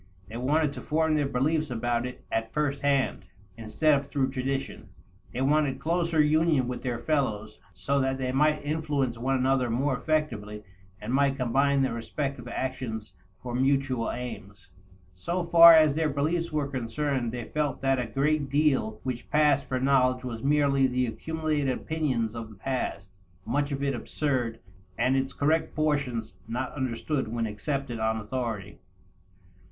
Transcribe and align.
They 0.29 0.37
wanted 0.37 0.73
to 0.73 0.81
form 0.81 1.13
their 1.13 1.27
beliefs 1.27 1.69
about 1.69 2.07
it 2.07 2.25
at 2.31 2.51
first 2.51 2.81
hand, 2.81 3.23
instead 3.55 3.99
of 4.01 4.07
through 4.07 4.31
tradition. 4.31 4.89
They 5.31 5.43
wanted 5.43 5.79
closer 5.79 6.19
union 6.19 6.67
with 6.67 6.81
their 6.81 6.97
fellows 6.97 7.59
so 7.71 7.99
that 7.99 8.17
they 8.17 8.31
might 8.31 8.65
influence 8.65 9.19
one 9.19 9.35
another 9.35 9.69
more 9.69 9.95
effectively 9.95 10.63
and 10.99 11.13
might 11.13 11.37
combine 11.37 11.83
their 11.83 11.93
respective 11.93 12.47
actions 12.47 13.13
for 13.37 13.53
mutual 13.53 14.09
aims. 14.11 14.71
So 15.15 15.43
far 15.43 15.71
as 15.75 15.93
their 15.93 16.09
beliefs 16.09 16.51
were 16.51 16.67
concerned, 16.67 17.31
they 17.31 17.43
felt 17.45 17.83
that 17.83 17.99
a 17.99 18.07
great 18.07 18.49
deal 18.49 18.99
which 19.03 19.29
passed 19.29 19.67
for 19.67 19.79
knowledge 19.79 20.23
was 20.23 20.41
merely 20.41 20.87
the 20.87 21.05
accumulated 21.05 21.69
opinions 21.77 22.33
of 22.33 22.49
the 22.49 22.55
past, 22.55 23.19
much 23.45 23.71
of 23.71 23.83
it 23.83 23.93
absurd 23.93 24.61
and 24.97 25.15
its 25.15 25.31
correct 25.31 25.75
portions 25.75 26.33
not 26.47 26.71
understood 26.73 27.27
when 27.27 27.45
accepted 27.45 27.99
on 27.99 28.17
authority. 28.17 28.79